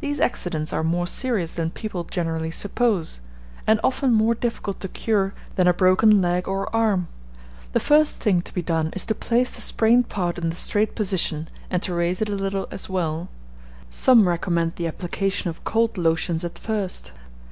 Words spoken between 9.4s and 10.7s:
the sprained part in the